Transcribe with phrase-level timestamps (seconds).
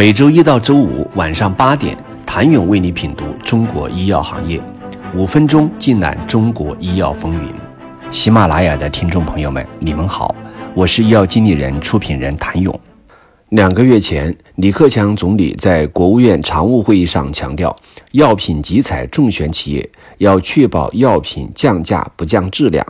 [0.00, 4.58] 每周一到周五晚上八点，谭勇为你品读中国医药行业，
[5.14, 7.52] 五分钟尽览中国医药风云。
[8.10, 10.34] 喜马拉雅的听众朋友们，你们好，
[10.72, 12.80] 我是医药经理人、出品人谭勇。
[13.50, 17.76] 两个月前，李克强总理在国务院常务会议上强调，
[18.12, 22.82] 药品集采重选企业要确保药品降价不降质量、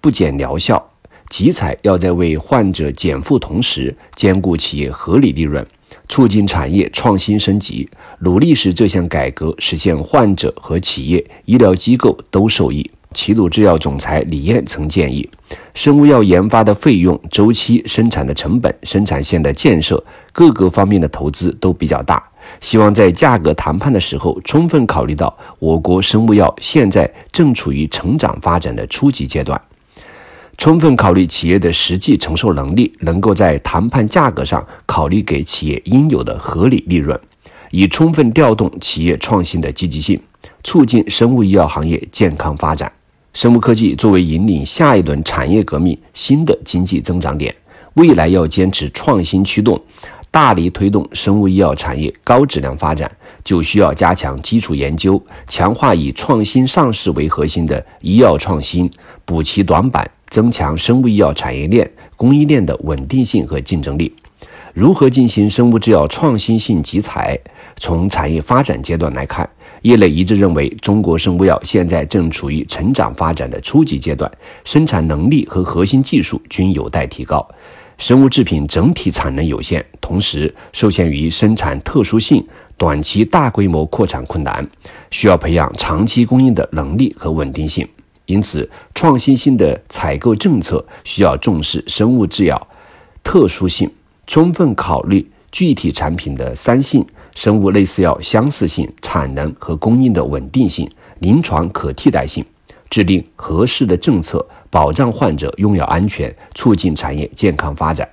[0.00, 0.84] 不减疗效，
[1.28, 5.64] 集采要在为患者减负同时兼顾企业合理利润。
[6.08, 7.88] 促进产业创新升级，
[8.20, 12.90] 努力使这项改革实现患者和企业、医疗机构都受益。
[13.14, 15.26] 齐鲁制药总裁李艳曾建议，
[15.72, 20.02] 生物药研发的费用、周期、生产的成本、生产线的建设
[20.32, 22.22] 各个方面的投资都比较大，
[22.60, 29.58] 希望在价格谈判的时候充分考虑到我国生物药现在正处于成长发展的初级阶段。
[30.56, 37.18] 充分考虑企业的实际承受能力，能够在谈判价格上考虑给企业应有的合理利润，
[37.70, 40.18] 以充分调动企业创新的积极性，
[40.64, 42.90] 促进生物医药行业健康发展。
[43.34, 47.54] 生物科技作为引领下一轮产业革命新的经济增长点，
[47.94, 49.78] 未来要坚持创新驱动，
[50.30, 53.14] 大力推动生物医药产业高质量发展，
[53.44, 58.90] 就需要加强基础研究，强化以创新上市为核心的医药创新，
[59.26, 60.10] 补齐短板。
[60.28, 64.14] 增强生物医药产业链、供应链的稳定性和竞争力。
[64.74, 67.38] 如何进行生物制药创新性集采？
[67.76, 69.48] 从产业发展阶段来看，
[69.82, 74.30] 业内一致认为，中国生物药现在正处于成长发展的初级阶段，
[74.64, 77.46] 生产能力和核心技术均有待提高。
[77.96, 82.46] 生物制品整体产能有限，同时受限于生产特殊性，
[82.76, 84.66] 短期大规模扩产困难，
[85.10, 87.88] 需要培养长期供应的能力和稳定性。
[88.26, 92.68] 因此，创新性的采购政策需要重视生物制药
[93.22, 93.90] 特殊性，
[94.26, 100.88] 充分考虑具体产品的三性：生物类似药相似性、产能和供应的稳定性、
[101.20, 102.44] 临床可替代性，
[102.90, 108.08] 制定合适的政策，保障患者用药安全，促进产业健康发展。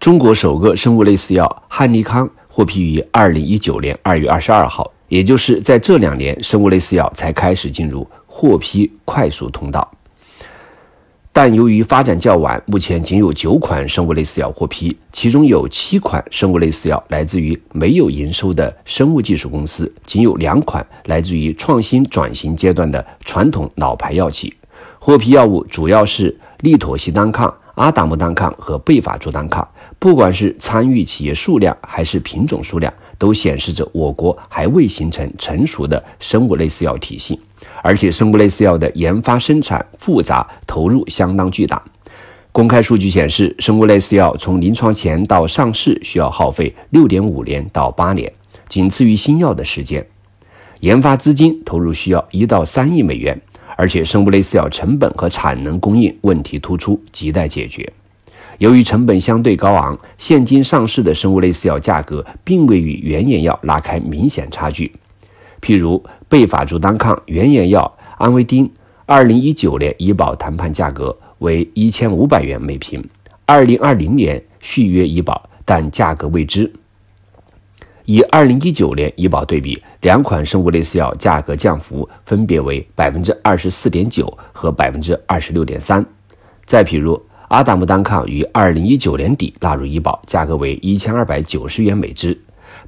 [0.00, 8.04] 中国首个生物类似药汉利康获批于二零一九年二月二十二号，也就是在这两年，生物类似药才开始进入。
[8.34, 9.86] 获批快速通道，
[11.34, 24.52] 但由于发展较晚，目前仅有九款生物类似药获批，其中有七款生物类似药来自于没有营收的生物技术公司，仅有两款来自于创新转型阶段的传统老牌药企。
[24.98, 29.66] 获批药物主要是利妥昔单抗、阿达木单抗和贝法珠单抗。
[29.98, 37.38] 不管是参与企业数量还是品种数量，都显示着我国还未形成成熟的生物类似药体系。
[37.82, 41.82] 而且，生物类似药的研发生产复杂，投入相当巨大。
[42.52, 48.30] 公开数据显示，生物类似药从临床前到上市需要耗费六点五年到八年，
[48.68, 50.06] 仅次于新药的时间。
[50.80, 53.40] 研发资金投入需要一到三亿美元，
[53.76, 57.90] 而且生物类似药成本和产能供应问题突出，亟待解决。
[58.58, 64.92] 由于成本相对高昂，现今上市的生物类似药价格并未与原研药拉开明显差距。
[65.60, 68.72] 譬如贝法珠单抗原研药安维丁，
[69.04, 73.06] 二零一九年医保谈判价格为一千五百元每瓶，
[73.44, 76.72] 二零二零年续约医保，但价格未知。
[78.06, 86.02] 以二零一九年医保对比，两款生物类似药价格降幅分别为百分之二十四点九和百分之二十六点三。
[86.64, 92.40] 再譬如阿达木单抗于二零一九年底纳入医保，价格为一千二百九十元每支。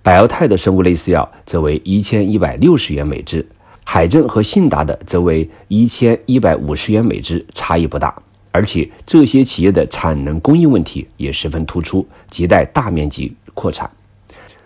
[0.04, 3.48] 百奥泰的生物类似药则为一千一百六十元每支，
[3.84, 8.14] 海正和信达的则为一千一百五十元每支，差异不大。
[8.52, 13.90] 而且这些企业的产能供应问题也十分突出，亟待大面积扩产。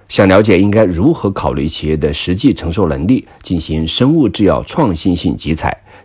[0.09, 5.81] 想了解应该如何考虑企业的实际承受能力，进行生物制药创新性集采，